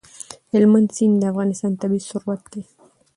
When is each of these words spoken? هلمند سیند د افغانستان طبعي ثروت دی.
هلمند 0.51 0.89
سیند 0.95 1.15
د 1.21 1.23
افغانستان 1.31 1.71
طبعي 1.81 2.01
ثروت 2.09 2.41
دی. 2.51 2.63